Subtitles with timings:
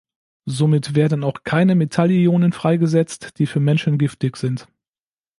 [0.47, 4.67] Somit werden auch keine Metallionen freigesetzt, die für Menschen giftig sind.